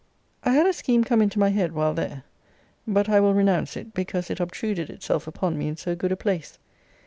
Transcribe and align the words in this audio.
I 0.43 0.53
had 0.53 0.65
a 0.65 0.73
scheme 0.73 1.03
come 1.03 1.21
into 1.21 1.37
my 1.37 1.49
head 1.49 1.73
while 1.73 1.93
there; 1.93 2.23
but 2.87 3.07
I 3.07 3.19
will 3.19 3.35
renounce 3.35 3.77
it, 3.77 3.93
because 3.93 4.31
it 4.31 4.39
obtruded 4.39 4.89
itself 4.89 5.27
upon 5.27 5.59
me 5.59 5.67
in 5.67 5.77
so 5.77 5.95
good 5.95 6.11
a 6.11 6.17
place. 6.17 6.57